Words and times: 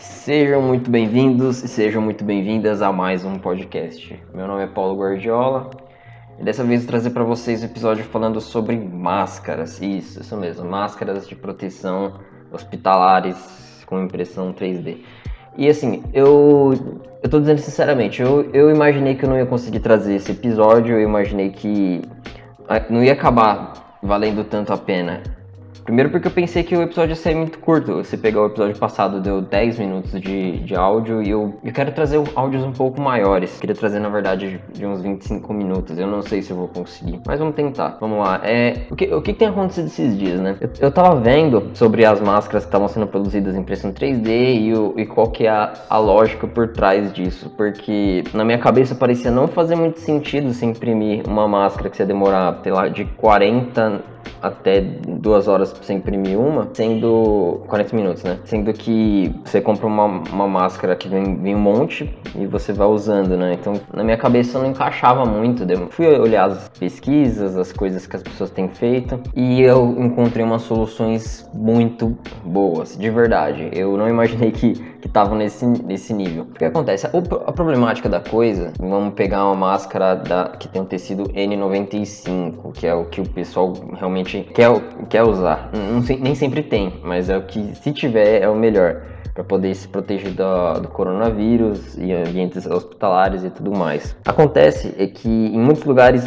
Sejam 0.00 0.62
muito 0.62 0.90
bem-vindos 0.90 1.62
e 1.62 1.68
sejam 1.68 2.00
muito 2.00 2.24
bem-vindas 2.24 2.80
a 2.80 2.90
mais 2.90 3.22
um 3.22 3.38
podcast. 3.38 4.18
Meu 4.32 4.48
nome 4.48 4.64
é 4.64 4.66
Paulo 4.66 4.98
Guardiola 4.98 5.68
e 6.38 6.42
dessa 6.42 6.64
vez 6.64 6.80
vou 6.80 6.88
trazer 6.88 7.10
para 7.10 7.22
vocês 7.22 7.62
um 7.62 7.66
episódio 7.66 8.02
falando 8.04 8.40
sobre 8.40 8.78
máscaras. 8.78 9.78
Isso, 9.78 10.22
isso 10.22 10.34
mesmo, 10.38 10.64
máscaras 10.64 11.28
de 11.28 11.36
proteção 11.36 12.14
hospitalares 12.50 13.84
com 13.84 14.02
impressão 14.02 14.54
3D. 14.54 15.02
E 15.58 15.68
assim, 15.68 16.02
eu, 16.14 16.72
eu 17.22 17.28
tô 17.28 17.38
dizendo 17.38 17.58
sinceramente, 17.58 18.22
eu, 18.22 18.50
eu 18.54 18.70
imaginei 18.70 19.14
que 19.16 19.26
eu 19.26 19.28
não 19.28 19.36
ia 19.36 19.44
conseguir 19.44 19.80
trazer 19.80 20.14
esse 20.14 20.32
episódio, 20.32 20.94
eu 20.94 21.02
imaginei 21.02 21.50
que 21.50 22.00
ah, 22.66 22.82
não 22.88 23.04
ia 23.04 23.12
acabar 23.12 23.98
valendo 24.02 24.44
tanto 24.44 24.72
a 24.72 24.78
pena. 24.78 25.22
Primeiro 25.90 26.08
porque 26.08 26.28
eu 26.28 26.30
pensei 26.30 26.62
que 26.62 26.76
o 26.76 26.82
episódio 26.82 27.10
ia 27.10 27.16
ser 27.16 27.34
muito 27.34 27.58
curto. 27.58 27.96
Você 27.96 28.16
pegar 28.16 28.42
o 28.42 28.46
episódio 28.46 28.78
passado, 28.78 29.20
deu 29.20 29.42
10 29.42 29.80
minutos 29.80 30.20
de, 30.20 30.60
de 30.60 30.76
áudio 30.76 31.20
e 31.20 31.30
eu, 31.30 31.58
eu 31.64 31.72
quero 31.72 31.90
trazer 31.90 32.22
áudios 32.36 32.62
um 32.62 32.70
pouco 32.70 33.00
maiores. 33.00 33.58
Queria 33.58 33.74
trazer, 33.74 33.98
na 33.98 34.08
verdade, 34.08 34.62
de 34.72 34.86
uns 34.86 35.02
25 35.02 35.52
minutos. 35.52 35.98
Eu 35.98 36.06
não 36.06 36.22
sei 36.22 36.42
se 36.42 36.52
eu 36.52 36.56
vou 36.56 36.68
conseguir, 36.68 37.20
mas 37.26 37.40
vamos 37.40 37.56
tentar. 37.56 37.98
Vamos 38.00 38.20
lá. 38.20 38.40
É, 38.44 38.86
o, 38.88 38.94
que, 38.94 39.12
o 39.12 39.20
que 39.20 39.32
tem 39.32 39.48
acontecido 39.48 39.86
esses 39.86 40.16
dias, 40.16 40.38
né? 40.38 40.54
Eu, 40.60 40.70
eu 40.78 40.92
tava 40.92 41.18
vendo 41.18 41.72
sobre 41.74 42.04
as 42.04 42.20
máscaras 42.20 42.62
que 42.62 42.68
estavam 42.68 42.86
sendo 42.86 43.08
produzidas 43.08 43.56
em 43.56 43.58
impressão 43.58 43.92
3D 43.92 44.60
e, 44.60 44.72
o, 44.72 44.94
e 44.96 45.04
qual 45.04 45.28
que 45.32 45.48
é 45.48 45.50
a, 45.50 45.72
a 45.90 45.98
lógica 45.98 46.46
por 46.46 46.68
trás 46.68 47.12
disso. 47.12 47.52
Porque 47.56 48.22
na 48.32 48.44
minha 48.44 48.58
cabeça 48.58 48.94
parecia 48.94 49.32
não 49.32 49.48
fazer 49.48 49.74
muito 49.74 49.98
sentido 49.98 50.52
se 50.52 50.64
imprimir 50.64 51.26
uma 51.26 51.48
máscara 51.48 51.90
que 51.90 51.96
você 51.96 52.04
demorar, 52.04 52.60
sei 52.62 52.70
lá, 52.70 52.86
de 52.86 53.06
40 53.06 54.19
até 54.42 54.80
duas 54.80 55.48
horas 55.48 55.72
pra 55.72 55.82
você 55.82 55.92
imprimir 55.92 56.38
uma, 56.38 56.68
sendo 56.72 57.62
40 57.66 57.96
minutos, 57.96 58.22
né? 58.24 58.38
Sendo 58.44 58.72
que 58.72 59.34
você 59.44 59.60
compra 59.60 59.86
uma, 59.86 60.04
uma 60.04 60.48
máscara 60.48 60.96
que 60.96 61.08
vem, 61.08 61.36
vem 61.36 61.54
um 61.54 61.60
monte 61.60 62.14
e 62.36 62.46
você 62.46 62.72
vai 62.72 62.86
usando, 62.86 63.36
né? 63.36 63.54
Então, 63.54 63.74
na 63.92 64.02
minha 64.02 64.16
cabeça 64.16 64.58
não 64.58 64.66
encaixava 64.66 65.24
muito. 65.24 65.64
Fui 65.90 66.06
olhar 66.06 66.50
as 66.50 66.68
pesquisas, 66.70 67.56
as 67.56 67.72
coisas 67.72 68.06
que 68.06 68.16
as 68.16 68.22
pessoas 68.22 68.50
têm 68.50 68.68
feito 68.68 69.20
e 69.34 69.62
eu 69.62 69.96
encontrei 69.98 70.44
umas 70.44 70.62
soluções 70.62 71.48
muito 71.52 72.16
boas, 72.44 72.96
de 72.96 73.10
verdade. 73.10 73.70
Eu 73.72 73.96
não 73.96 74.08
imaginei 74.08 74.50
que 74.50 74.90
que 75.00 75.08
estavam 75.08 75.36
nesse, 75.36 75.64
nesse 75.66 76.12
nível. 76.12 76.44
O 76.44 76.54
que 76.54 76.64
acontece? 76.64 77.06
A, 77.06 77.52
problemática 77.52 78.08
da 78.08 78.20
coisa, 78.20 78.72
vamos 78.78 79.14
pegar 79.14 79.44
uma 79.46 79.54
máscara 79.54 80.14
da, 80.14 80.48
que 80.48 80.68
tem 80.68 80.82
um 80.82 80.84
tecido 80.84 81.24
N95, 81.24 82.72
que 82.74 82.86
é 82.86 82.94
o 82.94 83.06
que 83.06 83.20
o 83.20 83.28
pessoal 83.28 83.72
realmente 83.94 84.29
quer, 84.54 84.68
quer 85.08 85.22
usar. 85.22 85.70
Não, 85.72 86.00
nem 86.00 86.34
sempre 86.34 86.62
tem, 86.62 87.00
mas 87.02 87.28
é 87.28 87.36
o 87.36 87.42
que, 87.42 87.74
se 87.76 87.92
tiver, 87.92 88.42
é 88.42 88.48
o 88.48 88.56
melhor 88.56 89.02
para 89.34 89.44
poder 89.44 89.74
se 89.74 89.88
proteger 89.88 90.32
do, 90.32 90.80
do, 90.80 90.88
coronavírus 90.88 91.96
e 91.96 92.12
ambientes 92.12 92.66
hospitalares 92.66 93.44
e 93.44 93.50
tudo 93.50 93.70
mais. 93.70 94.16
Acontece 94.24 94.94
é 94.98 95.06
que 95.06 95.28
em 95.28 95.58
muitos 95.58 95.84
lugares 95.84 96.24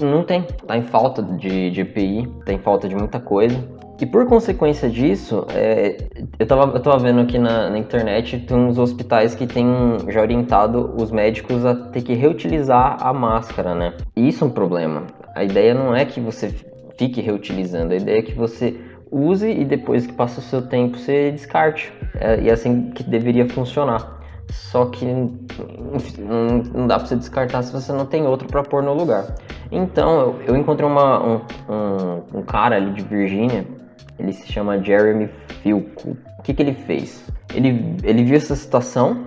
não 0.00 0.22
tem, 0.24 0.42
tá 0.66 0.76
em 0.76 0.82
falta 0.82 1.22
de, 1.22 1.70
de 1.70 1.80
EPI, 1.80 2.28
tá 2.44 2.52
em 2.52 2.58
falta 2.58 2.88
de 2.88 2.94
muita 2.94 3.20
coisa. 3.20 3.56
E 4.00 4.06
por 4.06 4.26
consequência 4.26 4.90
disso, 4.90 5.46
é, 5.54 5.96
eu, 6.38 6.46
tava, 6.46 6.76
eu 6.76 6.80
tava 6.80 6.98
vendo 6.98 7.20
aqui 7.20 7.38
na, 7.38 7.70
na, 7.70 7.78
internet, 7.78 8.38
tem 8.40 8.56
uns 8.56 8.76
hospitais 8.76 9.34
que 9.36 9.46
têm 9.46 9.66
já 10.08 10.20
orientado 10.20 10.92
os 10.96 11.12
médicos 11.12 11.64
a 11.64 11.74
ter 11.74 12.02
que 12.02 12.12
reutilizar 12.12 12.98
a 13.00 13.12
máscara, 13.12 13.74
né? 13.74 13.94
E 14.16 14.28
isso 14.28 14.42
é 14.42 14.46
um 14.48 14.50
problema. 14.50 15.04
A 15.34 15.44
ideia 15.44 15.74
não 15.74 15.94
é 15.94 16.04
que 16.04 16.20
você 16.20 16.52
fique 16.96 17.20
reutilizando, 17.20 17.94
a 17.94 17.96
ideia 17.96 18.18
é 18.18 18.22
que 18.22 18.34
você 18.34 18.78
use 19.10 19.48
e 19.48 19.64
depois 19.64 20.06
que 20.06 20.12
passa 20.12 20.40
o 20.40 20.42
seu 20.42 20.62
tempo 20.62 20.98
você 20.98 21.30
descarte. 21.30 21.92
É, 22.20 22.40
e 22.40 22.48
é 22.48 22.52
assim 22.52 22.90
que 22.90 23.02
deveria 23.02 23.48
funcionar. 23.48 24.22
Só 24.50 24.86
que 24.86 25.06
não, 25.06 26.58
não 26.74 26.86
dá 26.86 26.98
para 26.98 27.06
você 27.06 27.16
descartar 27.16 27.62
se 27.62 27.72
você 27.72 27.92
não 27.92 28.06
tem 28.06 28.26
outro 28.26 28.46
para 28.46 28.62
pôr 28.62 28.82
no 28.82 28.92
lugar. 28.92 29.34
Então 29.72 30.20
eu, 30.20 30.42
eu 30.48 30.56
encontrei 30.56 30.88
uma, 30.88 31.24
um, 31.24 31.40
um, 31.68 32.38
um 32.38 32.42
cara 32.42 32.76
ali 32.76 32.92
de 32.92 33.02
Virgínia 33.02 33.64
ele 34.18 34.32
se 34.32 34.50
chama 34.50 34.82
Jeremy 34.82 35.28
Filco. 35.62 36.16
O 36.38 36.42
que, 36.42 36.54
que 36.54 36.62
ele 36.62 36.74
fez? 36.74 37.24
Ele, 37.54 37.96
ele 38.02 38.24
viu 38.24 38.36
essa 38.36 38.54
situação, 38.54 39.24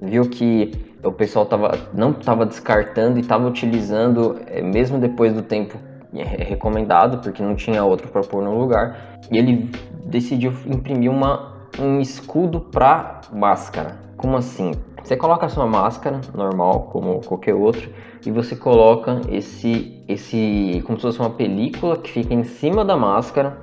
viu 0.00 0.28
que 0.28 0.72
o 1.02 1.12
pessoal 1.12 1.46
tava, 1.46 1.88
não 1.94 2.10
estava 2.10 2.44
descartando 2.44 3.18
e 3.18 3.20
estava 3.20 3.46
utilizando, 3.46 4.40
é, 4.46 4.60
mesmo 4.62 4.98
depois 4.98 5.32
do 5.32 5.42
tempo 5.42 5.78
é, 6.14 6.44
recomendado, 6.44 7.18
porque 7.18 7.42
não 7.42 7.54
tinha 7.54 7.84
outro 7.84 8.08
para 8.08 8.22
pôr 8.22 8.42
no 8.42 8.58
lugar, 8.58 9.18
e 9.30 9.38
ele 9.38 9.70
decidiu 10.04 10.52
imprimir 10.66 11.10
uma, 11.10 11.52
um 11.78 12.00
escudo 12.00 12.60
para 12.60 13.20
máscara. 13.32 13.98
Como 14.16 14.36
assim? 14.36 14.72
Você 15.02 15.16
coloca 15.16 15.46
a 15.46 15.48
sua 15.48 15.66
máscara 15.66 16.20
normal, 16.34 16.88
como 16.92 17.20
qualquer 17.20 17.54
outro, 17.54 17.88
e 18.26 18.30
você 18.30 18.56
coloca 18.56 19.20
esse, 19.30 20.02
esse, 20.08 20.82
como 20.86 20.98
se 20.98 21.02
fosse 21.02 21.20
uma 21.20 21.30
película 21.30 21.96
que 21.96 22.10
fica 22.10 22.34
em 22.34 22.44
cima 22.44 22.84
da 22.84 22.96
máscara 22.96 23.58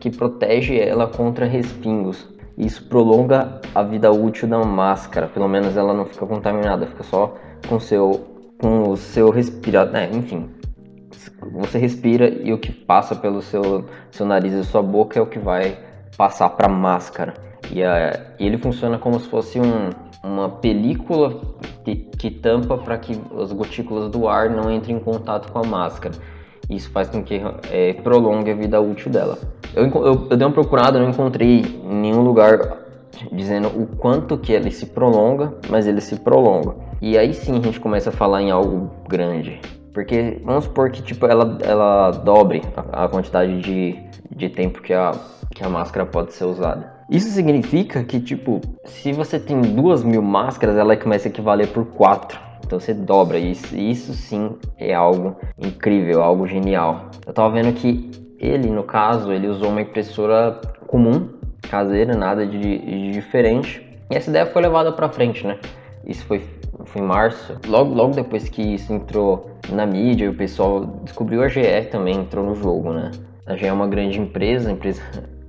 que 0.00 0.10
protege 0.10 0.78
ela 0.78 1.06
contra 1.06 1.46
respingos. 1.46 2.26
Isso 2.56 2.88
prolonga 2.88 3.60
a 3.74 3.82
vida 3.82 4.10
útil 4.10 4.48
da 4.48 4.58
máscara, 4.64 5.28
pelo 5.28 5.48
menos 5.48 5.76
ela 5.76 5.94
não 5.94 6.04
fica 6.04 6.26
contaminada, 6.26 6.86
fica 6.86 7.04
só 7.04 7.34
com 7.68 7.78
seu 7.78 8.26
com 8.60 8.90
o 8.90 8.96
seu 8.96 9.30
respirador, 9.30 9.92
né? 9.92 10.10
enfim. 10.12 10.57
Você 11.52 11.78
respira 11.78 12.28
e 12.28 12.52
o 12.52 12.58
que 12.58 12.72
passa 12.72 13.14
pelo 13.14 13.42
seu 13.42 13.84
seu 14.10 14.26
nariz 14.26 14.52
e 14.52 14.64
sua 14.64 14.82
boca 14.82 15.18
é 15.18 15.22
o 15.22 15.26
que 15.26 15.38
vai 15.38 15.78
passar 16.16 16.50
para 16.50 16.66
a 16.66 16.70
máscara. 16.70 17.34
E, 17.70 17.82
a, 17.82 18.34
e, 18.38 18.46
ele 18.46 18.58
funciona 18.58 18.98
como 18.98 19.18
se 19.20 19.28
fosse 19.28 19.60
um, 19.60 19.90
uma 20.22 20.48
película 20.48 21.40
que, 21.84 21.96
que 21.96 22.30
tampa 22.30 22.78
para 22.78 22.98
que 22.98 23.20
as 23.40 23.52
gotículas 23.52 24.10
do 24.10 24.28
ar 24.28 24.50
não 24.50 24.70
entrem 24.70 24.96
em 24.96 25.00
contato 25.00 25.52
com 25.52 25.58
a 25.58 25.64
máscara. 25.64 26.14
Isso 26.68 26.90
faz 26.90 27.08
com 27.08 27.22
que 27.22 27.40
é, 27.70 27.94
prolongue 27.94 28.50
a 28.50 28.54
vida 28.54 28.80
útil 28.80 29.10
dela. 29.10 29.38
Eu, 29.74 29.86
eu, 29.86 30.28
eu 30.30 30.36
dei 30.36 30.46
uma 30.46 30.52
procurada, 30.52 30.98
não 30.98 31.10
encontrei 31.10 31.62
nenhum 31.84 32.22
lugar 32.22 32.78
dizendo 33.32 33.68
o 33.68 33.86
quanto 33.86 34.36
que 34.38 34.52
ele 34.52 34.70
se 34.70 34.86
prolonga, 34.86 35.54
mas 35.68 35.86
ele 35.86 36.00
se 36.00 36.16
prolonga. 36.16 36.74
E 37.00 37.16
aí 37.16 37.32
sim 37.32 37.58
a 37.58 37.60
gente 37.60 37.80
começa 37.80 38.10
a 38.10 38.12
falar 38.12 38.42
em 38.42 38.50
algo 38.50 38.90
grande. 39.08 39.60
Porque 39.92 40.40
vamos 40.44 40.64
supor 40.64 40.90
que 40.90 41.02
tipo, 41.02 41.26
ela, 41.26 41.58
ela 41.62 42.10
dobre 42.10 42.62
a, 42.76 43.04
a 43.04 43.08
quantidade 43.08 43.60
de, 43.60 43.96
de 44.34 44.48
tempo 44.48 44.80
que 44.82 44.92
a, 44.92 45.12
que 45.54 45.64
a 45.64 45.68
máscara 45.68 46.06
pode 46.06 46.32
ser 46.32 46.44
usada. 46.44 46.98
Isso 47.10 47.30
significa 47.30 48.04
que, 48.04 48.20
tipo, 48.20 48.60
se 48.84 49.12
você 49.12 49.38
tem 49.38 49.60
duas 49.62 50.04
mil 50.04 50.20
máscaras, 50.20 50.76
ela 50.76 50.94
começa 50.94 51.26
a 51.26 51.30
equivaler 51.30 51.68
por 51.68 51.86
quatro. 51.86 52.38
Então 52.64 52.78
você 52.78 52.92
dobra 52.92 53.38
isso. 53.38 53.74
Isso 53.74 54.12
sim 54.12 54.56
é 54.76 54.92
algo 54.92 55.34
incrível, 55.58 56.22
algo 56.22 56.46
genial. 56.46 57.10
Eu 57.26 57.32
tava 57.32 57.50
vendo 57.50 57.72
que 57.72 58.10
ele, 58.38 58.68
no 58.68 58.82
caso, 58.82 59.32
ele 59.32 59.48
usou 59.48 59.70
uma 59.70 59.80
impressora 59.80 60.60
comum, 60.86 61.30
caseira, 61.62 62.14
nada 62.14 62.46
de, 62.46 62.58
de 62.58 63.10
diferente. 63.12 63.82
E 64.10 64.14
essa 64.14 64.28
ideia 64.28 64.44
foi 64.44 64.60
levada 64.60 64.92
para 64.92 65.08
frente, 65.08 65.46
né? 65.46 65.58
Isso 66.06 66.24
foi, 66.26 66.42
foi 66.84 67.02
em 67.02 67.04
março. 67.04 67.58
Logo, 67.66 67.94
logo 67.94 68.14
depois 68.14 68.48
que 68.48 68.62
isso 68.62 68.92
entrou 68.92 69.50
na 69.70 69.86
mídia, 69.86 70.30
o 70.30 70.34
pessoal 70.34 70.84
descobriu 71.04 71.42
a 71.42 71.48
GE 71.48 71.88
também 71.90 72.16
entrou 72.16 72.44
no 72.44 72.54
jogo, 72.54 72.92
né? 72.92 73.10
A 73.46 73.56
GE 73.56 73.66
é 73.66 73.72
uma 73.72 73.86
grande 73.86 74.20
empresa, 74.20 74.70
empresa 74.70 75.02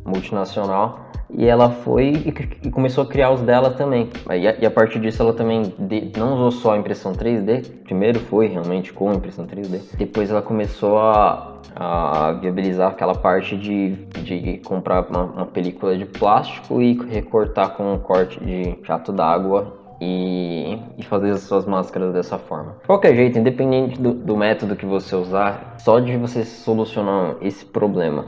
multinacional 0.06 1.10
e 1.32 1.46
ela 1.46 1.70
foi 1.70 2.14
e, 2.26 2.70
começou 2.72 3.04
a 3.04 3.08
criar 3.08 3.32
os 3.32 3.42
dela 3.42 3.72
também. 3.72 4.10
E 4.60 4.66
a, 4.66 4.72
partir 4.72 5.00
disso 5.00 5.22
ela 5.22 5.34
também 5.34 5.74
não 6.18 6.34
usou 6.34 6.52
só 6.52 6.74
a 6.74 6.78
impressão 6.78 7.14
3D, 7.14 7.84
primeiro 7.84 8.20
foi 8.20 8.48
realmente 8.48 8.92
com 8.92 9.10
a 9.10 9.14
impressão 9.14 9.46
3D, 9.46 9.96
depois 9.98 10.32
ela 10.32 10.42
começou 10.42 10.98
a, 10.98 11.60
a 11.76 12.32
viabilizar 12.34 12.92
aquela 12.92 13.14
parte 13.14 13.56
de, 13.56 13.92
de 14.24 14.58
comprar 14.66 15.08
uma, 15.10 15.24
uma 15.24 15.46
película 15.46 15.96
de 15.96 16.06
plástico 16.06 16.82
e 16.82 16.94
recortar 17.10 17.76
com 17.76 17.94
um 17.94 18.00
corte 18.00 18.44
de 18.44 18.76
jato 18.84 19.12
d'água 19.12 19.79
e, 20.02 20.80
e, 20.98 21.04
fazer 21.04 21.32
as 21.32 21.42
suas 21.42 21.66
máscaras 21.66 22.14
dessa 22.14 22.38
forma. 22.38 22.76
De 22.82 22.88
qualquer 22.88 23.16
jeito, 23.16 23.38
independente 23.38 24.00
do, 24.00 24.14
do 24.14 24.38
método 24.38 24.76
que 24.76 24.86
você 24.86 25.16
usar, 25.16 25.76
só 25.80 26.00
de 26.00 26.16
você 26.18 26.44
solucionar 26.44 27.36
esse 27.42 27.66
problema 27.66 28.26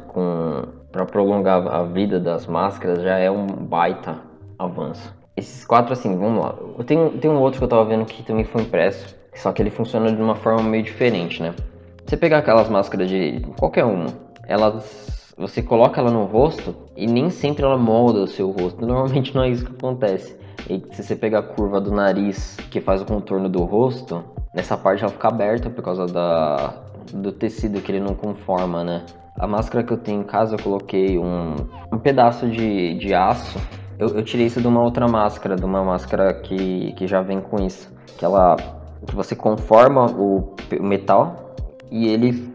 para 0.92 1.06
prolongar 1.06 1.66
a 1.68 1.84
vida 1.84 2.20
das 2.20 2.46
máscaras 2.48 3.02
já 3.02 3.18
é 3.18 3.32
um 3.32 3.48
baita 3.48 4.20
avanço. 4.60 5.14
Esses 5.36 5.66
quatro, 5.66 5.94
assim, 5.94 6.18
vamos 6.18 6.44
lá. 6.44 6.56
Eu 6.78 6.84
tenho, 6.84 7.10
tenho 7.12 7.34
um 7.34 7.40
outro 7.40 7.60
que 7.60 7.64
eu 7.64 7.70
tava 7.70 7.86
vendo 7.86 8.06
que 8.06 8.22
também 8.24 8.44
foi 8.44 8.64
impresso, 8.64 9.16
só 9.34 9.52
que 9.52 9.62
ele 9.62 9.70
funciona 9.70 10.12
de 10.12 10.22
uma 10.22 10.36
forma 10.36 10.62
meio 10.62 10.84
diferente, 10.84 11.42
né? 11.42 11.54
Você 12.06 12.18
pegar 12.18 12.40
aquelas 12.40 12.70
máscaras 12.70 13.10
de 13.10 13.40
qualquer 13.58 13.86
uma, 13.86 14.08
elas 14.46 15.12
você 15.38 15.64
coloca 15.64 16.00
ela 16.00 16.12
no 16.12 16.26
rosto 16.26 16.76
e 16.96 17.08
nem 17.08 17.32
sempre 17.32 17.64
ela 17.64 17.78
molda 17.78 18.20
o 18.20 18.28
seu 18.28 18.52
rosto. 18.52 18.86
Normalmente 18.86 19.34
não 19.34 19.44
é 19.44 19.50
isso 19.50 19.66
que 19.66 19.72
acontece. 19.72 20.38
E 20.72 20.96
se 20.96 21.04
você 21.04 21.18
pegar 21.18 21.40
a 21.40 21.44
curva 21.44 21.82
do 21.82 21.92
nariz 21.92 22.56
que 22.70 22.80
faz 22.80 23.02
o 23.02 23.06
contorno 23.06 23.50
do 23.50 23.64
rosto, 23.66 24.24
nessa 24.56 24.78
parte 24.78 25.04
ela 25.04 25.12
fica 25.12 25.28
aberta 25.28 25.70
por 25.70 25.84
causa 25.84 26.06
da, 26.06 26.74
do 27.14 27.34
tecido 27.34 27.82
que 27.82 27.92
ele 27.92 28.00
não 28.00 28.16
conforma, 28.16 28.82
né? 28.82 29.06
A 29.38 29.46
máscara 29.46 29.84
que 29.84 29.92
eu 29.92 29.98
tenho 29.98 30.22
em 30.22 30.24
casa 30.24 30.56
eu 30.56 30.64
coloquei 30.64 31.20
um, 31.20 31.56
um 31.92 31.98
pedaço 31.98 32.48
de, 32.48 32.94
de 32.98 33.14
aço 33.14 33.60
Eu, 34.00 34.08
eu 34.16 34.24
tirei 34.24 34.46
isso 34.46 34.62
de 34.62 34.68
uma 34.68 34.82
outra 34.82 35.10
máscara, 35.10 35.58
de 35.58 35.66
uma 35.66 35.84
máscara 35.84 36.34
que, 36.34 36.94
que 36.94 37.06
já 37.06 37.22
vem 37.22 37.42
com 37.42 37.62
isso. 37.62 37.92
Que 38.18 38.24
ela. 38.24 38.56
que 39.06 39.14
você 39.14 39.36
conforma 39.36 40.06
o, 40.06 40.56
o 40.80 40.84
metal 40.84 41.54
e 41.92 42.08
ele. 42.08 42.50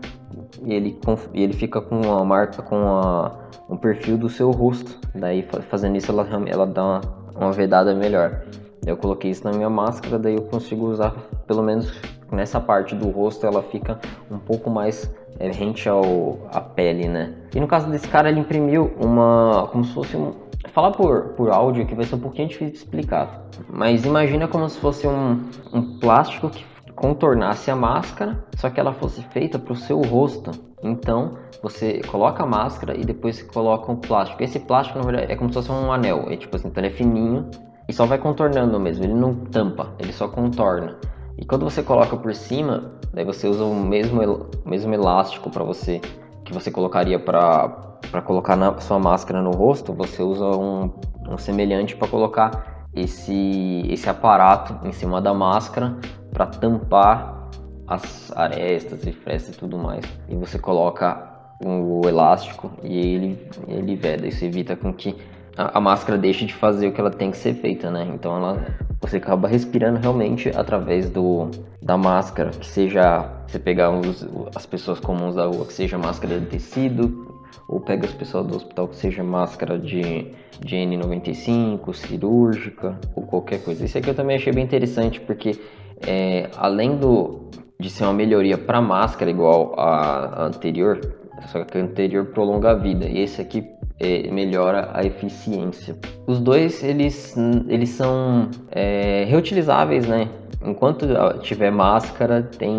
E 0.62 0.72
ele, 0.72 0.98
e 1.34 1.42
ele 1.42 1.52
fica 1.52 1.82
com 1.82 2.00
a 2.12 2.24
marca, 2.24 2.62
com 2.62 2.76
a, 2.76 3.30
um 3.68 3.76
perfil 3.76 4.16
do 4.16 4.28
seu 4.28 4.50
rosto. 4.50 4.98
Daí 5.14 5.46
fazendo 5.68 5.96
isso 5.96 6.10
ela, 6.10 6.26
ela 6.48 6.66
dá 6.66 6.84
uma, 6.84 7.00
uma 7.38 7.52
vedada 7.52 7.94
melhor. 7.94 8.42
Eu 8.86 8.96
coloquei 8.96 9.30
isso 9.30 9.44
na 9.44 9.52
minha 9.52 9.70
máscara, 9.70 10.18
daí 10.18 10.34
eu 10.36 10.42
consigo 10.42 10.86
usar 10.86 11.12
pelo 11.46 11.62
menos 11.62 11.92
nessa 12.30 12.60
parte 12.60 12.94
do 12.94 13.08
rosto 13.10 13.46
ela 13.46 13.62
fica 13.62 13.98
um 14.30 14.38
pouco 14.38 14.70
mais 14.70 15.12
é, 15.38 15.50
rente 15.50 15.88
ao 15.88 16.38
à 16.52 16.60
pele, 16.60 17.08
né? 17.08 17.34
E 17.54 17.60
no 17.60 17.66
caso 17.66 17.88
desse 17.90 18.08
cara 18.08 18.28
ele 18.28 18.40
imprimiu 18.40 18.92
uma 19.00 19.68
como 19.70 19.84
se 19.84 19.92
fosse 19.92 20.16
um 20.16 20.34
falar 20.72 20.90
por, 20.92 21.34
por 21.36 21.50
áudio 21.50 21.86
que 21.86 21.94
vai 21.94 22.04
ser 22.04 22.16
um 22.16 22.20
pouquinho 22.20 22.48
difícil 22.48 22.72
de 22.72 22.78
explicar, 22.78 23.46
mas 23.68 24.04
imagina 24.04 24.48
como 24.48 24.68
se 24.68 24.78
fosse 24.78 25.06
um, 25.06 25.42
um 25.72 25.98
plástico 25.98 26.50
que 26.50 26.64
contornasse 26.96 27.70
a 27.70 27.76
máscara, 27.76 28.44
só 28.56 28.70
que 28.70 28.80
ela 28.80 28.92
fosse 28.94 29.22
feita 29.24 29.58
para 29.58 29.74
o 29.74 29.76
seu 29.76 30.00
rosto. 30.00 30.50
Então 30.82 31.36
você 31.62 32.00
coloca 32.08 32.42
a 32.42 32.46
máscara 32.46 32.96
e 32.96 33.04
depois 33.04 33.42
coloca 33.42 33.92
um 33.92 33.96
plástico. 33.96 34.42
Esse 34.42 34.58
plástico 34.58 34.98
na 34.98 35.04
verdade 35.04 35.30
é 35.30 35.36
como 35.36 35.50
se 35.50 35.54
fosse 35.54 35.70
um 35.70 35.92
anel, 35.92 36.24
é 36.28 36.36
tipo 36.36 36.56
assim, 36.56 36.68
então 36.68 36.82
ele 36.82 36.92
é 36.92 36.96
fininho 36.96 37.48
e 37.88 37.92
só 37.92 38.06
vai 38.06 38.18
contornando 38.18 38.80
mesmo, 38.80 39.04
ele 39.04 39.14
não 39.14 39.34
tampa, 39.34 39.94
ele 39.98 40.12
só 40.12 40.26
contorna. 40.26 40.96
E 41.38 41.44
quando 41.44 41.64
você 41.64 41.82
coloca 41.82 42.16
por 42.16 42.34
cima, 42.34 42.98
daí 43.12 43.24
você 43.24 43.46
usa 43.46 43.62
o 43.62 43.74
mesmo, 43.74 44.48
mesmo 44.64 44.94
elástico 44.94 45.50
para 45.50 45.62
você 45.62 46.00
que 46.44 46.52
você 46.52 46.70
colocaria 46.70 47.18
para 47.18 48.22
colocar 48.24 48.56
na 48.56 48.78
sua 48.80 48.98
máscara 48.98 49.42
no 49.42 49.50
rosto, 49.50 49.92
você 49.92 50.22
usa 50.22 50.44
um, 50.44 50.90
um 51.28 51.36
semelhante 51.36 51.94
para 51.94 52.08
colocar 52.08 52.75
esse 52.96 53.84
esse 53.88 54.08
aparato 54.08 54.86
em 54.86 54.92
cima 54.92 55.20
da 55.20 55.34
máscara 55.34 55.96
para 56.32 56.46
tampar 56.46 57.50
as 57.86 58.32
arestas 58.34 59.06
e 59.06 59.12
frestas 59.12 59.54
e 59.54 59.58
tudo 59.58 59.78
mais. 59.78 60.04
E 60.28 60.34
você 60.34 60.58
coloca 60.58 61.34
o 61.64 62.02
elástico 62.08 62.70
e 62.82 62.98
ele 62.98 63.48
ele 63.68 63.94
veda, 63.94 64.26
isso 64.26 64.44
evita 64.44 64.74
com 64.74 64.92
que 64.92 65.14
a, 65.56 65.78
a 65.78 65.80
máscara 65.80 66.18
deixe 66.18 66.44
de 66.44 66.54
fazer 66.54 66.88
o 66.88 66.92
que 66.92 67.00
ela 67.00 67.10
tem 67.10 67.30
que 67.30 67.36
ser 67.36 67.54
feita, 67.54 67.90
né? 67.90 68.08
Então 68.12 68.36
ela 68.36 68.64
você 69.00 69.18
acaba 69.18 69.46
respirando 69.46 70.00
realmente 70.00 70.50
através 70.54 71.10
do 71.10 71.50
da 71.82 71.96
máscara, 71.96 72.50
que 72.50 72.66
seja 72.66 73.24
você 73.46 73.58
pegar 73.58 73.90
os, 73.90 74.26
as 74.54 74.66
pessoas 74.66 74.98
comuns 74.98 75.36
da 75.36 75.46
rua, 75.46 75.64
que 75.66 75.72
seja 75.72 75.96
máscara 75.96 76.40
de 76.40 76.46
tecido, 76.46 77.25
ou 77.68 77.80
pega 77.80 78.06
as 78.06 78.12
pessoas 78.12 78.46
do 78.46 78.56
hospital 78.56 78.88
que 78.88 78.96
seja 78.96 79.22
máscara 79.24 79.78
de, 79.78 80.32
de 80.60 80.76
N95, 80.76 81.92
cirúrgica 81.94 82.98
ou 83.14 83.24
qualquer 83.24 83.62
coisa. 83.62 83.84
Isso 83.84 83.98
aqui 83.98 84.10
eu 84.10 84.14
também 84.14 84.36
achei 84.36 84.52
bem 84.52 84.64
interessante 84.64 85.20
porque 85.20 85.58
é, 86.06 86.50
além 86.56 86.96
do, 86.96 87.50
de 87.80 87.90
ser 87.90 88.04
uma 88.04 88.12
melhoria 88.12 88.56
para 88.56 88.80
máscara 88.80 89.30
igual 89.30 89.74
a 89.78 90.44
anterior, 90.46 91.00
só 91.48 91.64
que 91.64 91.76
a 91.76 91.80
anterior 91.82 92.26
prolonga 92.26 92.70
a 92.70 92.74
vida 92.74 93.06
e 93.06 93.18
esse 93.20 93.40
aqui 93.40 93.62
é, 93.98 94.30
melhora 94.30 94.90
a 94.92 95.04
eficiência. 95.04 95.96
Os 96.26 96.40
dois 96.40 96.82
eles, 96.82 97.36
eles 97.68 97.90
são 97.90 98.48
é, 98.70 99.24
reutilizáveis, 99.24 100.06
né? 100.06 100.28
Enquanto 100.64 101.06
tiver 101.40 101.70
máscara, 101.70 102.42
tem. 102.42 102.78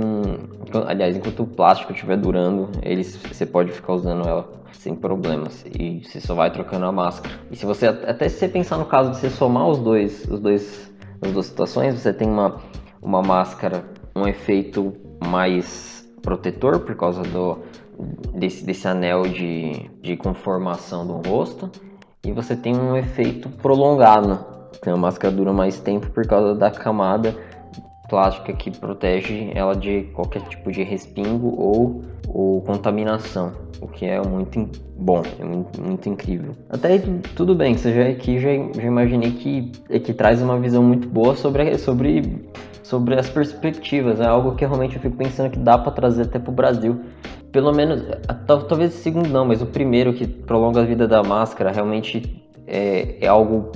Aliás, 0.88 1.16
enquanto 1.16 1.44
o 1.44 1.48
plástico 1.48 1.94
estiver 1.94 2.18
durando, 2.18 2.70
eles, 2.82 3.16
você 3.16 3.46
pode 3.46 3.72
ficar 3.72 3.94
usando 3.94 4.28
ela 4.28 4.58
sem 4.74 4.96
problemas 4.96 5.66
e 5.78 6.04
você 6.04 6.20
só 6.20 6.36
vai 6.36 6.52
trocando 6.52 6.86
a 6.86 6.92
máscara. 6.92 7.34
E 7.50 7.56
se 7.56 7.66
você 7.66 7.88
até 7.88 8.28
se 8.30 8.40
você 8.40 8.48
pensar 8.48 8.78
no 8.78 8.86
caso 8.86 9.12
de 9.12 9.18
você 9.18 9.30
somar 9.30 9.68
os 9.68 9.80
dois, 9.80 10.26
os 10.26 10.40
dois, 10.40 10.92
as 11.22 11.32
duas 11.32 11.46
situações, 11.46 11.96
você 11.96 12.14
tem 12.14 12.28
uma 12.28 12.58
uma 13.02 13.22
máscara, 13.22 13.86
um 14.16 14.28
efeito 14.28 14.94
mais 15.26 16.08
protetor 16.22 16.80
por 16.80 16.96
causa 16.96 17.22
do 17.24 17.60
desse, 18.34 18.66
desse 18.66 18.88
anel 18.88 19.24
de, 19.24 19.90
de 20.02 20.16
conformação 20.16 21.06
do 21.06 21.30
rosto 21.30 21.70
e 22.26 22.32
você 22.32 22.56
tem 22.56 22.76
um 22.78 22.96
efeito 22.96 23.50
prolongado. 23.50 24.58
A 24.86 24.96
máscara 24.96 25.34
dura 25.34 25.52
mais 25.52 25.80
tempo 25.80 26.10
por 26.12 26.26
causa 26.26 26.54
da 26.56 26.70
camada 26.70 27.36
plástica 28.08 28.54
que 28.54 28.72
protege 28.72 29.52
ela 29.54 29.76
de 29.76 30.04
qualquer 30.14 30.42
tipo 30.44 30.72
de 30.72 30.84
respingo 30.84 31.54
ou, 31.58 32.04
ou 32.28 32.62
contaminação, 32.62 33.52
o 33.82 33.88
que 33.88 34.06
é 34.06 34.22
muito 34.22 34.70
bom, 34.98 35.22
é 35.40 35.44
muito, 35.44 35.82
muito 35.82 36.10
incrível. 36.10 36.54
Até 36.70 36.94
aí, 36.94 37.00
tudo 37.36 37.54
bem, 37.54 37.76
você 37.76 37.94
já 37.94 38.08
aqui 38.10 38.40
já, 38.40 38.50
já 38.74 38.84
imaginei 38.84 39.32
que, 39.32 39.72
é 39.90 40.00
que 40.00 40.14
traz 40.14 40.42
uma 40.42 40.58
visão 40.60 40.84
muito 40.84 41.08
boa 41.08 41.36
sobre, 41.36 41.78
sobre, 41.78 42.46
sobre 42.82 43.20
as 43.20 43.30
perspectivas, 43.30 44.22
é 44.22 44.26
algo 44.26 44.56
que 44.56 44.66
realmente 44.66 44.96
eu 44.96 45.02
fico 45.02 45.18
pensando 45.18 45.50
que 45.50 45.60
dá 45.60 45.78
para 45.78 45.92
trazer 45.92 46.24
até 46.24 46.40
para 46.40 46.52
o 46.52 46.56
Brasil 46.56 47.02
pelo 47.52 47.72
menos, 47.74 48.04
talvez 48.46 48.96
o 48.96 48.98
segundo 48.98 49.30
não, 49.30 49.46
mas 49.46 49.62
o 49.62 49.66
primeiro 49.66 50.14
que 50.14 50.28
prolonga 50.28 50.82
a 50.82 50.86
vida 50.86 51.08
da 51.08 51.24
máscara 51.24 51.72
realmente 51.72 52.44
é, 52.66 53.24
é 53.26 53.28
algo, 53.28 53.72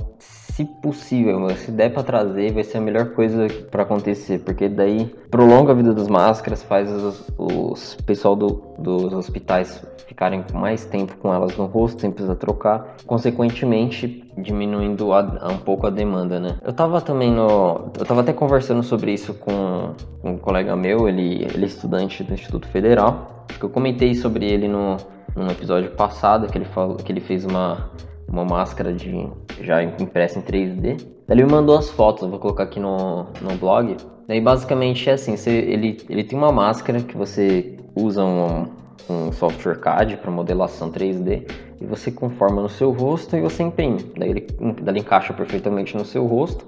se 0.54 0.64
possível, 0.64 1.48
se 1.50 1.70
der 1.70 1.92
para 1.92 2.02
trazer, 2.02 2.52
vai 2.52 2.62
ser 2.62 2.78
a 2.78 2.80
melhor 2.80 3.10
coisa 3.14 3.46
para 3.70 3.82
acontecer, 3.82 4.40
porque 4.40 4.68
daí 4.68 5.06
prolonga 5.30 5.72
a 5.72 5.74
vida 5.74 5.94
das 5.94 6.08
máscaras, 6.08 6.62
faz 6.62 6.90
os, 6.90 7.32
os 7.38 7.94
pessoal 8.06 8.36
do, 8.36 8.62
dos 8.78 9.12
hospitais 9.14 9.82
ficarem 10.06 10.44
mais 10.52 10.84
tempo 10.84 11.16
com 11.16 11.32
elas 11.32 11.56
no 11.56 11.64
rosto, 11.64 12.02
sem 12.02 12.10
precisar 12.10 12.36
trocar, 12.36 12.96
consequentemente 13.06 14.30
diminuindo 14.36 15.12
a, 15.12 15.38
a 15.40 15.48
um 15.48 15.58
pouco 15.58 15.86
a 15.86 15.90
demanda, 15.90 16.38
né? 16.38 16.58
Eu 16.62 16.72
tava 16.72 17.00
também 17.00 17.30
no, 17.30 17.90
eu 17.98 18.04
tava 18.04 18.20
até 18.20 18.32
conversando 18.32 18.82
sobre 18.82 19.12
isso 19.12 19.32
com, 19.32 19.94
um 20.22 20.36
colega 20.36 20.76
meu, 20.76 21.08
ele, 21.08 21.44
ele 21.44 21.64
é 21.64 21.66
estudante 21.66 22.22
do 22.22 22.34
Instituto 22.34 22.68
Federal 22.68 23.32
Acho 23.48 23.58
que 23.58 23.64
eu 23.66 23.70
comentei 23.70 24.14
sobre 24.14 24.46
ele 24.46 24.66
no, 24.68 24.96
no 25.36 25.50
episódio 25.50 25.90
passado, 25.90 26.46
que 26.46 26.56
ele, 26.56 26.64
falou, 26.64 26.96
que 26.96 27.12
ele 27.12 27.20
fez 27.20 27.44
uma, 27.44 27.90
uma 28.32 28.44
máscara 28.44 28.92
de 28.92 29.28
já 29.60 29.82
impressa 29.82 30.38
em 30.38 30.42
3D. 30.42 31.06
Ele 31.28 31.44
me 31.44 31.50
mandou 31.50 31.76
as 31.76 31.90
fotos, 31.90 32.22
eu 32.22 32.30
vou 32.30 32.38
colocar 32.38 32.64
aqui 32.64 32.80
no, 32.80 33.26
no 33.40 33.56
blog. 33.60 33.96
Daí 34.26 34.40
basicamente 34.40 35.08
é 35.08 35.12
assim, 35.12 35.36
você, 35.36 35.50
ele, 35.50 35.98
ele 36.08 36.24
tem 36.24 36.38
uma 36.38 36.50
máscara 36.50 37.00
que 37.00 37.16
você 37.16 37.76
usa 37.94 38.24
um, 38.24 38.66
um 39.08 39.32
software 39.32 39.78
CAD 39.78 40.16
para 40.16 40.30
modelação 40.30 40.90
3D 40.90 41.50
e 41.80 41.84
você 41.84 42.10
conforma 42.10 42.62
no 42.62 42.68
seu 42.68 42.90
rosto 42.90 43.36
e 43.36 43.40
você 43.40 43.62
imprime. 43.62 43.98
Daí 44.16 44.30
ele, 44.30 44.46
daí 44.58 44.94
ele 44.94 45.00
encaixa 45.00 45.32
perfeitamente 45.34 45.96
no 45.96 46.04
seu 46.04 46.26
rosto. 46.26 46.66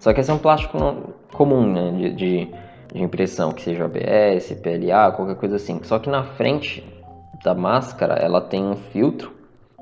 Só 0.00 0.12
que 0.12 0.20
esse 0.20 0.30
é 0.30 0.34
um 0.34 0.38
plástico 0.38 0.78
comum, 1.32 1.70
né? 1.70 1.92
De, 1.92 2.14
de 2.14 2.48
de 2.92 3.02
impressão, 3.02 3.52
que 3.52 3.62
seja 3.62 3.86
ABS, 3.86 4.52
PLA, 4.62 5.12
qualquer 5.12 5.36
coisa 5.36 5.56
assim. 5.56 5.80
Só 5.82 5.98
que 5.98 6.10
na 6.10 6.22
frente 6.22 6.84
da 7.42 7.54
máscara 7.54 8.14
ela 8.14 8.40
tem 8.40 8.62
um 8.62 8.76
filtro 8.76 9.32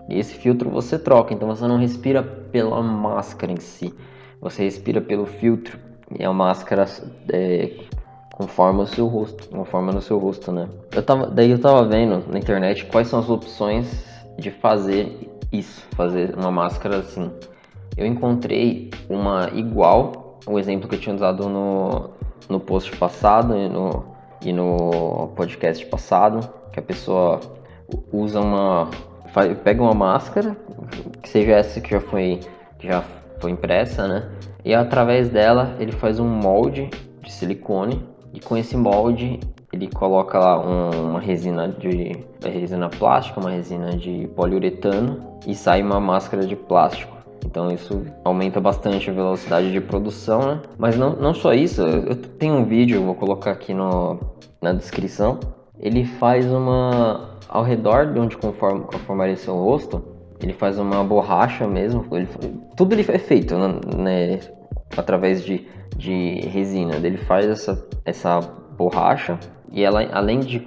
e 0.08 0.18
esse 0.18 0.34
filtro 0.34 0.70
você 0.70 0.98
troca, 0.98 1.32
então 1.34 1.48
você 1.48 1.66
não 1.66 1.78
respira 1.78 2.22
pela 2.22 2.82
máscara 2.82 3.52
em 3.52 3.60
si, 3.60 3.94
você 4.40 4.64
respira 4.64 5.00
pelo 5.00 5.26
filtro 5.26 5.78
e 6.18 6.24
a 6.24 6.32
máscara 6.32 6.86
é, 7.32 7.72
o 8.38 8.86
seu 8.86 9.06
rosto, 9.06 9.48
conforma 9.48 9.92
no 9.92 10.00
seu 10.00 10.18
rosto, 10.18 10.50
né? 10.50 10.68
Eu 10.92 11.02
tava, 11.02 11.26
daí 11.26 11.50
eu 11.50 11.58
tava 11.60 11.84
vendo 11.84 12.24
na 12.30 12.38
internet 12.38 12.86
quais 12.86 13.08
são 13.08 13.20
as 13.20 13.28
opções 13.28 14.04
de 14.38 14.50
fazer 14.50 15.30
isso, 15.52 15.86
fazer 15.92 16.34
uma 16.36 16.50
máscara 16.50 16.98
assim. 16.98 17.30
Eu 17.96 18.06
encontrei 18.06 18.90
uma 19.08 19.50
igual, 19.52 20.38
o 20.46 20.58
exemplo 20.58 20.88
que 20.88 20.94
eu 20.94 21.00
tinha 21.00 21.14
usado 21.14 21.48
no, 21.48 22.10
no 22.48 22.60
post 22.60 22.96
passado 22.96 23.56
e 23.56 23.68
no, 23.68 24.04
e 24.42 24.52
no 24.52 25.28
podcast 25.36 25.84
passado, 25.86 26.48
que 26.72 26.80
a 26.80 26.82
pessoa 26.82 27.40
usa 28.12 28.40
uma. 28.40 28.88
Pega 29.64 29.82
uma 29.82 29.94
máscara, 29.94 30.56
que 31.22 31.28
seja 31.28 31.52
essa 31.52 31.80
que 31.80 31.90
já 31.90 32.00
foi, 32.00 32.40
que 32.78 32.88
já 32.88 33.04
foi 33.38 33.52
impressa, 33.52 34.06
né? 34.08 34.28
E 34.64 34.74
através 34.74 35.28
dela 35.28 35.74
ele 35.78 35.92
faz 35.92 36.18
um 36.18 36.28
molde 36.28 36.90
de 37.22 37.32
silicone 37.32 38.04
e 38.32 38.40
com 38.40 38.56
esse 38.56 38.76
molde 38.76 39.40
ele 39.72 39.88
coloca 39.88 40.38
lá 40.38 40.60
um, 40.60 41.10
uma 41.10 41.20
resina 41.20 41.68
de 41.68 42.24
resina 42.44 42.88
plástica, 42.88 43.40
uma 43.40 43.50
resina 43.50 43.96
de 43.96 44.28
poliuretano 44.34 45.38
e 45.46 45.54
sai 45.54 45.82
uma 45.82 46.00
máscara 46.00 46.44
de 46.44 46.56
plástico. 46.56 47.16
Então 47.44 47.70
isso 47.70 48.04
aumenta 48.24 48.60
bastante 48.60 49.10
a 49.10 49.12
velocidade 49.12 49.72
de 49.72 49.80
produção, 49.80 50.40
né? 50.40 50.60
Mas 50.76 50.96
não, 50.96 51.14
não 51.16 51.32
só 51.32 51.52
isso, 51.52 51.82
eu 51.82 52.16
tenho 52.16 52.54
um 52.54 52.64
vídeo, 52.64 53.02
vou 53.04 53.14
colocar 53.14 53.52
aqui 53.52 53.72
no, 53.72 54.18
na 54.60 54.72
descrição. 54.72 55.38
Ele 55.80 56.04
faz 56.04 56.46
uma. 56.46 57.38
ao 57.48 57.62
redor 57.62 58.12
de 58.12 58.20
onde 58.20 58.36
conforma, 58.36 58.82
conformaria 58.82 59.36
seu 59.36 59.54
rosto, 59.54 60.02
ele 60.42 60.52
faz 60.52 60.78
uma 60.78 61.02
borracha 61.02 61.66
mesmo. 61.66 62.06
Ele, 62.12 62.28
tudo 62.76 62.94
ele 62.94 63.04
é 63.08 63.18
feito, 63.18 63.56
né? 63.56 64.40
através 64.96 65.44
de, 65.44 65.66
de 65.96 66.40
resina. 66.48 66.96
Ele 66.96 67.18
faz 67.18 67.46
essa, 67.46 67.88
essa 68.04 68.59
borracha 68.80 69.38
e 69.70 69.84
ela, 69.84 70.08
além 70.12 70.40
de 70.40 70.60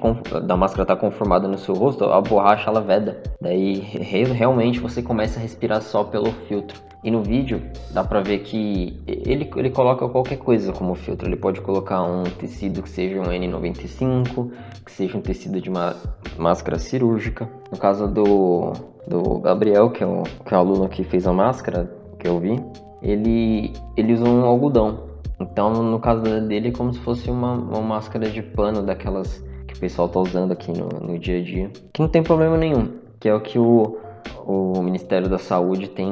da 0.46 0.56
máscara 0.56 0.84
estar 0.84 0.96
tá 0.96 1.02
conformada 1.02 1.48
no 1.48 1.58
seu 1.58 1.74
rosto, 1.74 2.06
a 2.06 2.22
borracha 2.22 2.70
ela 2.70 2.80
veda. 2.80 3.22
Daí 3.42 3.80
realmente 3.80 4.80
você 4.80 5.02
começa 5.02 5.40
a 5.40 5.42
respirar 5.42 5.82
só 5.82 6.04
pelo 6.04 6.32
filtro. 6.48 6.80
E 7.04 7.12
no 7.12 7.22
vídeo 7.22 7.62
dá 7.92 8.02
pra 8.02 8.22
ver 8.22 8.40
que 8.40 8.98
ele, 9.06 9.50
ele 9.58 9.70
coloca 9.70 10.08
qualquer 10.08 10.38
coisa 10.38 10.72
como 10.72 10.96
filtro. 10.96 11.28
Ele 11.28 11.36
pode 11.36 11.60
colocar 11.60 12.02
um 12.02 12.24
tecido 12.24 12.82
que 12.82 12.90
seja 12.90 13.20
um 13.20 13.26
N95, 13.26 14.52
que 14.86 14.92
seja 14.92 15.18
um 15.18 15.22
tecido 15.22 15.60
de 15.60 15.70
uma 15.70 15.98
máscara 16.38 16.80
cirúrgica. 16.80 17.50
No 17.70 17.78
caso 17.78 18.08
do, 18.08 18.72
do 19.06 19.40
Gabriel, 19.40 19.90
que 19.90 20.02
é, 20.02 20.08
o, 20.08 20.24
que 20.24 20.54
é 20.54 20.58
o 20.58 20.60
aluno 20.62 20.88
que 20.88 21.04
fez 21.04 21.28
a 21.28 21.34
máscara, 21.34 21.92
que 22.18 22.26
eu 22.26 22.40
vi, 22.40 22.64
ele, 23.02 23.74
ele 23.98 24.14
usou 24.14 24.30
um 24.30 24.46
algodão. 24.46 25.13
Então, 25.40 25.72
no 25.72 26.00
caso 26.00 26.22
dele, 26.22 26.70
é 26.70 26.72
como 26.72 26.94
se 26.94 27.00
fosse 27.00 27.30
uma, 27.30 27.54
uma 27.54 27.82
máscara 27.82 28.30
de 28.30 28.42
pano 28.42 28.84
daquelas 28.84 29.44
que 29.68 29.74
o 29.74 29.80
pessoal 29.80 30.08
tá 30.08 30.20
usando 30.20 30.52
aqui 30.52 30.72
no, 30.72 30.88
no 30.88 31.20
dia 31.20 31.40
a 31.40 31.44
dia. 31.44 31.72
Que 31.92 32.02
não 32.02 32.10
tem 32.10 32.24
problema 32.24 32.58
nenhum, 32.58 32.94
que 33.20 33.28
é 33.28 33.34
o 33.34 33.42
que 33.42 33.58
o, 33.58 33.98
o 34.46 34.82
Ministério 34.82 35.30
da 35.30 35.38
Saúde 35.38 35.90
tem, 35.90 36.10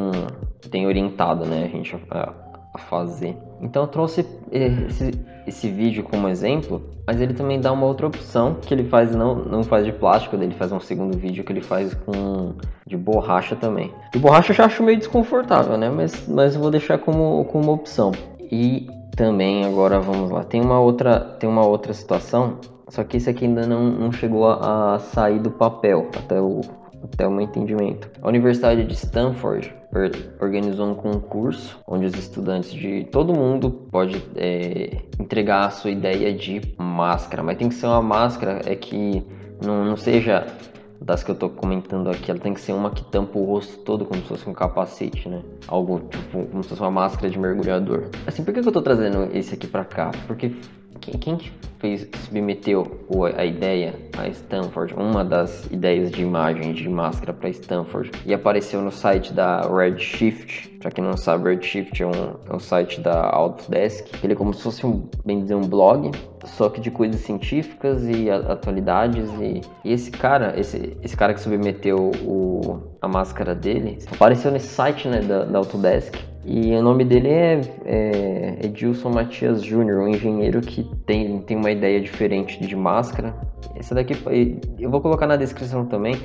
tem 0.69 0.87
orientado 0.87 1.45
né, 1.45 1.65
a 1.65 1.67
gente 1.67 1.95
a, 2.09 2.33
a 2.73 2.77
fazer. 2.77 3.37
Então 3.61 3.83
eu 3.83 3.87
trouxe 3.87 4.25
esse, 4.51 5.11
esse 5.45 5.69
vídeo 5.69 6.03
como 6.03 6.27
exemplo, 6.27 6.81
mas 7.05 7.21
ele 7.21 7.33
também 7.33 7.59
dá 7.59 7.71
uma 7.71 7.85
outra 7.85 8.07
opção 8.07 8.55
que 8.61 8.73
ele 8.73 8.85
faz 8.85 9.15
não, 9.15 9.35
não 9.35 9.63
faz 9.63 9.85
de 9.85 9.91
plástico, 9.91 10.35
ele 10.35 10.53
faz 10.55 10.71
um 10.71 10.79
segundo 10.79 11.17
vídeo 11.17 11.43
que 11.43 11.51
ele 11.51 11.61
faz 11.61 11.93
com 11.93 12.53
de 12.85 12.97
borracha 12.97 13.55
também. 13.55 13.93
De 14.11 14.19
borracha 14.19 14.51
eu 14.51 14.55
já 14.55 14.65
acho 14.65 14.83
meio 14.83 14.97
desconfortável, 14.97 15.77
né? 15.77 15.89
Mas, 15.89 16.27
mas 16.27 16.55
eu 16.55 16.61
vou 16.61 16.71
deixar 16.71 16.97
como, 16.97 17.45
como 17.45 17.65
uma 17.65 17.73
opção. 17.73 18.11
E 18.51 18.87
também 19.15 19.65
agora 19.65 19.99
vamos 19.99 20.29
lá, 20.31 20.43
tem 20.43 20.61
uma 20.61 20.79
outra 20.79 21.19
tem 21.19 21.49
uma 21.49 21.65
outra 21.65 21.93
situação, 21.93 22.59
só 22.87 23.03
que 23.03 23.17
esse 23.17 23.29
aqui 23.29 23.45
ainda 23.45 23.65
não, 23.65 23.83
não 23.83 24.11
chegou 24.11 24.47
a, 24.47 24.95
a 24.95 24.99
sair 24.99 25.39
do 25.39 25.51
papel 25.51 26.09
até 26.17 26.41
o 26.41 26.61
até 27.03 27.27
o 27.27 27.31
meu 27.31 27.41
entendimento. 27.41 28.09
A 28.21 28.27
Universidade 28.27 28.83
de 28.83 28.93
Stanford 28.93 29.73
organizou 30.39 30.87
um 30.87 30.95
concurso 30.95 31.79
onde 31.87 32.05
os 32.05 32.13
estudantes 32.13 32.71
de 32.71 33.05
todo 33.05 33.33
mundo 33.33 33.71
pode 33.91 34.23
é, 34.35 34.97
entregar 35.19 35.65
a 35.65 35.69
sua 35.69 35.91
ideia 35.91 36.33
de 36.33 36.61
máscara, 36.77 37.43
mas 37.43 37.57
tem 37.57 37.69
que 37.69 37.75
ser 37.75 37.87
uma 37.87 38.01
máscara 38.01 38.61
é 38.65 38.75
que 38.75 39.25
não, 39.63 39.83
não 39.83 39.97
seja 39.97 40.45
das 41.01 41.23
que 41.23 41.31
eu 41.31 41.35
tô 41.35 41.49
comentando 41.49 42.09
aqui, 42.09 42.29
ela 42.29 42.39
tem 42.39 42.53
que 42.53 42.61
ser 42.61 42.73
uma 42.73 42.91
que 42.91 43.03
tampa 43.05 43.37
o 43.39 43.43
rosto 43.43 43.79
todo 43.79 44.05
como 44.05 44.21
se 44.21 44.27
fosse 44.27 44.49
um 44.49 44.53
capacete, 44.53 45.27
né? 45.27 45.41
Algo 45.67 45.99
tipo 46.09 46.45
como 46.45 46.63
se 46.63 46.69
fosse 46.69 46.81
uma 46.81 46.91
máscara 46.91 47.29
de 47.29 47.39
mergulhador. 47.39 48.09
Assim, 48.27 48.43
por 48.43 48.53
que, 48.53 48.59
eu 48.59 48.71
tô 48.71 48.81
trazendo 48.81 49.29
esse 49.35 49.53
aqui 49.55 49.65
pra 49.65 49.83
cá? 49.83 50.11
Porque 50.27 50.53
quem, 51.01 51.17
quem 51.17 51.51
fez, 51.79 52.07
submeteu 52.25 52.99
a 53.35 53.43
ideia 53.43 53.95
a 54.15 54.27
Stanford, 54.27 54.93
uma 54.93 55.25
das 55.25 55.65
ideias 55.71 56.11
de 56.11 56.21
imagem 56.21 56.73
de 56.73 56.87
máscara 56.87 57.33
para 57.33 57.49
Stanford, 57.49 58.11
e 58.23 58.33
apareceu 58.33 58.81
no 58.81 58.91
site 58.91 59.33
da 59.33 59.61
Redshift. 59.61 60.69
Para 60.79 60.91
quem 60.91 61.03
não 61.03 61.17
sabe, 61.17 61.49
Redshift 61.49 62.03
é 62.03 62.05
um, 62.05 62.35
é 62.47 62.55
um 62.55 62.59
site 62.59 63.01
da 63.01 63.27
Autodesk. 63.31 64.07
Ele 64.23 64.33
é 64.33 64.35
como 64.35 64.53
se 64.53 64.61
fosse 64.61 64.85
um, 64.85 65.09
bem 65.25 65.41
dizer, 65.41 65.55
um 65.55 65.67
blog, 65.67 66.11
só 66.43 66.69
que 66.69 66.81
de 66.81 66.91
coisas 66.91 67.21
científicas 67.21 68.03
e 68.07 68.29
atualidades. 68.29 69.29
E, 69.39 69.61
e 69.83 69.93
esse 69.93 70.11
cara, 70.11 70.53
esse, 70.59 70.97
esse 71.03 71.15
cara 71.15 71.33
que 71.33 71.39
submeteu 71.39 72.11
o, 72.23 72.81
a 73.01 73.07
máscara 73.07 73.53
dele, 73.55 73.97
apareceu 74.11 74.51
nesse 74.51 74.67
site 74.67 75.07
né, 75.07 75.21
da, 75.21 75.45
da 75.45 75.57
Autodesk. 75.57 76.15
E 76.43 76.73
o 76.73 76.81
nome 76.81 77.05
dele 77.05 77.27
é, 77.27 77.61
é 77.85 78.65
Edilson 78.65 79.09
Matias 79.09 79.61
Júnior, 79.61 80.01
um 80.01 80.07
engenheiro 80.07 80.59
que 80.61 80.83
tem, 81.05 81.39
tem 81.41 81.55
uma 81.55 81.69
ideia 81.69 82.01
diferente 82.01 82.59
de 82.59 82.75
máscara. 82.75 83.35
Essa 83.75 83.93
daqui 83.93 84.15
eu 84.79 84.89
vou 84.89 85.01
colocar 85.01 85.27
na 85.27 85.35
descrição 85.35 85.85
também. 85.85 86.15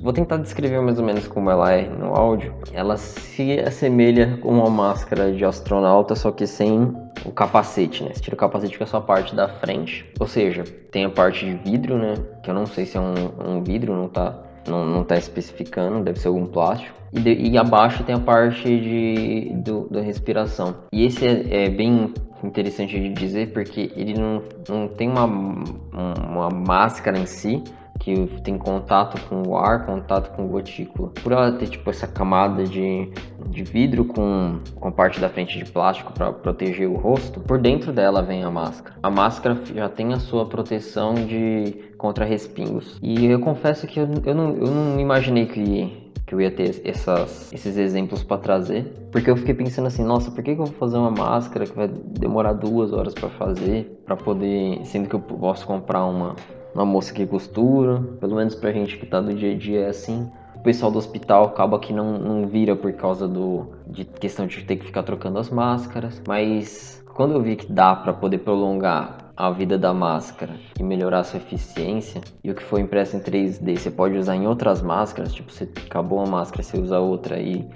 vou 0.00 0.14
tentar 0.14 0.38
descrever 0.38 0.80
mais 0.80 0.98
ou 0.98 1.04
menos 1.04 1.28
como 1.28 1.50
ela 1.50 1.72
é 1.72 1.86
no 1.86 2.14
áudio. 2.14 2.54
Ela 2.72 2.96
se 2.96 3.60
assemelha 3.60 4.38
com 4.38 4.48
uma 4.48 4.70
máscara 4.70 5.30
de 5.30 5.44
astronauta, 5.44 6.14
só 6.14 6.30
que 6.30 6.46
sem 6.46 6.94
o 7.24 7.30
capacete, 7.30 8.02
né? 8.04 8.10
Você 8.12 8.20
tira 8.20 8.34
o 8.34 8.38
capacete 8.38 8.76
com 8.76 8.84
a 8.84 8.86
sua 8.86 9.00
parte 9.00 9.34
da 9.34 9.48
frente. 9.48 10.04
Ou 10.18 10.26
seja, 10.26 10.64
tem 10.90 11.04
a 11.04 11.10
parte 11.10 11.44
de 11.44 11.54
vidro, 11.54 11.98
né? 11.98 12.14
Que 12.42 12.50
eu 12.50 12.54
não 12.54 12.66
sei 12.66 12.86
se 12.86 12.96
é 12.96 13.00
um, 13.00 13.14
um 13.46 13.62
vidro, 13.62 13.94
não 13.94 14.08
tá, 14.08 14.38
não, 14.66 14.84
não 14.84 15.04
tá 15.04 15.16
especificando, 15.16 16.02
deve 16.04 16.18
ser 16.18 16.28
algum 16.28 16.46
plástico 16.46 17.04
e, 17.14 17.20
de, 17.20 17.32
e 17.32 17.56
abaixo 17.56 18.02
tem 18.02 18.14
a 18.14 18.18
parte 18.18 18.64
de, 18.64 19.52
do, 19.54 19.88
da 19.88 20.00
respiração. 20.00 20.74
E 20.92 21.06
esse 21.06 21.24
é, 21.24 21.64
é, 21.64 21.70
bem 21.70 22.12
interessante 22.42 22.98
de 22.98 23.08
dizer 23.10 23.52
porque 23.52 23.92
ele 23.96 24.14
não, 24.14 24.42
não 24.68 24.88
tem 24.88 25.08
uma, 25.08 25.24
uma 25.24 26.50
máscara 26.50 27.16
em 27.16 27.24
si, 27.24 27.62
que 28.04 28.26
tem 28.42 28.58
contato 28.58 29.18
com 29.28 29.48
o 29.48 29.56
ar, 29.56 29.86
contato 29.86 30.36
com 30.36 30.46
gotícula. 30.46 31.08
Por 31.22 31.32
ela 31.32 31.52
ter 31.52 31.68
tipo 31.68 31.88
essa 31.88 32.06
camada 32.06 32.64
de, 32.64 33.10
de 33.48 33.64
vidro 33.64 34.04
com, 34.04 34.60
com 34.76 34.92
parte 34.92 35.18
da 35.18 35.30
frente 35.30 35.56
de 35.56 35.64
plástico 35.64 36.12
para 36.12 36.30
proteger 36.30 36.86
o 36.86 36.96
rosto, 36.96 37.40
por 37.40 37.58
dentro 37.58 37.94
dela 37.94 38.22
vem 38.22 38.44
a 38.44 38.50
máscara. 38.50 38.96
A 39.02 39.10
máscara 39.10 39.58
já 39.74 39.88
tem 39.88 40.12
a 40.12 40.18
sua 40.18 40.44
proteção 40.44 41.14
de 41.14 41.94
contra 41.96 42.26
respingos. 42.26 42.98
E 43.02 43.24
eu 43.24 43.40
confesso 43.40 43.86
que 43.86 43.98
eu, 43.98 44.06
eu, 44.26 44.34
não, 44.34 44.50
eu 44.54 44.66
não 44.66 45.00
imaginei 45.00 45.46
que 45.46 46.04
que 46.26 46.34
eu 46.34 46.40
ia 46.40 46.50
ter 46.50 46.80
essas, 46.84 47.52
esses 47.52 47.76
exemplos 47.76 48.22
para 48.22 48.38
trazer. 48.38 48.84
Porque 49.12 49.30
eu 49.30 49.36
fiquei 49.36 49.52
pensando 49.52 49.86
assim, 49.86 50.02
nossa, 50.02 50.30
por 50.30 50.42
que, 50.42 50.54
que 50.54 50.60
eu 50.60 50.64
vou 50.64 50.74
fazer 50.74 50.96
uma 50.96 51.10
máscara 51.10 51.66
que 51.66 51.76
vai 51.76 51.86
demorar 51.86 52.54
duas 52.54 52.92
horas 52.92 53.12
para 53.12 53.28
fazer, 53.28 54.00
para 54.06 54.16
poder, 54.16 54.80
sendo 54.84 55.06
que 55.06 55.14
eu 55.14 55.20
posso 55.20 55.66
comprar 55.66 56.04
uma, 56.06 56.34
uma 56.74 56.84
moça 56.84 57.12
que 57.12 57.26
costura, 57.26 58.00
pelo 58.20 58.36
menos 58.36 58.54
pra 58.54 58.72
gente 58.72 58.98
que 58.98 59.06
tá 59.06 59.20
no 59.20 59.32
dia 59.32 59.52
a 59.52 59.56
dia 59.56 59.80
é 59.80 59.88
assim. 59.88 60.30
O 60.56 60.60
pessoal 60.60 60.90
do 60.90 60.98
hospital 60.98 61.44
acaba 61.44 61.78
que 61.78 61.92
não, 61.92 62.18
não 62.18 62.46
vira 62.46 62.74
por 62.74 62.92
causa 62.94 63.28
do 63.28 63.66
de 63.86 64.04
questão 64.04 64.46
de 64.46 64.64
ter 64.64 64.76
que 64.76 64.86
ficar 64.86 65.02
trocando 65.02 65.38
as 65.38 65.50
máscaras, 65.50 66.20
mas 66.26 67.04
quando 67.14 67.34
eu 67.34 67.42
vi 67.42 67.56
que 67.56 67.70
dá 67.70 67.94
para 67.94 68.12
poder 68.12 68.38
prolongar 68.38 69.24
a 69.36 69.50
vida 69.50 69.76
da 69.76 69.92
máscara 69.92 70.54
e 70.78 70.82
melhorar 70.82 71.24
sua 71.24 71.38
eficiência. 71.38 72.20
E 72.42 72.50
o 72.50 72.54
que 72.54 72.62
foi 72.62 72.80
impresso 72.80 73.16
em 73.16 73.20
3D 73.20 73.76
você 73.76 73.90
pode 73.90 74.16
usar 74.16 74.36
em 74.36 74.46
outras 74.46 74.80
máscaras, 74.80 75.32
tipo, 75.32 75.50
você 75.50 75.68
acabou 75.86 76.18
uma 76.18 76.26
máscara, 76.26 76.62
você 76.62 76.78
usa 76.78 76.98
outra 77.00 77.40
e, 77.40 77.68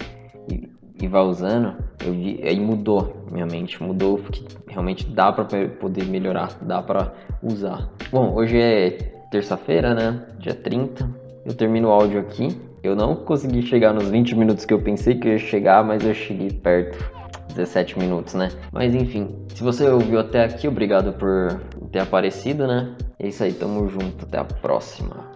e, 0.51 0.69
e 1.01 1.07
vai 1.07 1.23
usando. 1.23 1.77
Eu, 2.05 2.13
aí 2.13 2.59
mudou 2.59 3.25
minha 3.31 3.47
mente, 3.47 3.83
mudou 3.83 4.19
porque 4.19 4.43
realmente 4.69 5.07
dá 5.07 5.33
para 5.33 5.45
poder 5.69 6.05
melhorar, 6.05 6.57
dá 6.63 6.83
para 6.83 7.13
usar. 7.43 7.89
Bom, 8.11 8.35
hoje 8.35 8.59
é 8.61 8.91
terça-feira, 9.31 9.95
né? 9.95 10.23
Dia 10.39 10.55
30. 10.55 11.09
Eu 11.45 11.55
termino 11.55 11.89
o 11.89 11.93
áudio 11.93 12.21
aqui. 12.21 12.61
Eu 12.83 12.95
não 12.95 13.15
consegui 13.17 13.63
chegar 13.63 13.93
nos 13.93 14.09
20 14.09 14.35
minutos 14.37 14.65
que 14.65 14.73
eu 14.73 14.81
pensei 14.81 15.15
que 15.15 15.29
eu 15.29 15.33
ia 15.33 15.39
chegar, 15.39 15.85
mas 15.85 16.05
eu 16.05 16.15
cheguei 16.15 16.51
perto. 16.51 17.19
17 17.49 17.99
minutos, 17.99 18.35
né? 18.35 18.51
Mas 18.71 18.95
enfim, 18.95 19.35
se 19.55 19.63
você 19.63 19.89
ouviu 19.89 20.21
até 20.21 20.45
aqui, 20.45 20.69
obrigado 20.69 21.13
por 21.15 21.61
ter 21.91 22.01
aparecido, 22.01 22.67
né? 22.67 22.95
É 23.19 23.27
isso 23.27 23.43
aí, 23.43 23.53
tamo 23.53 23.89
junto, 23.89 24.25
até 24.25 24.39
a 24.39 24.45
próxima. 24.45 25.28